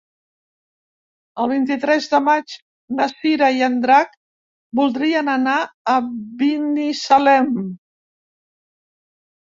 [1.43, 2.55] El vint-i-tres de maig
[3.01, 4.19] na Cira i en Drac
[4.83, 5.61] voldrien anar
[5.95, 5.99] a
[6.43, 7.57] Binissalem.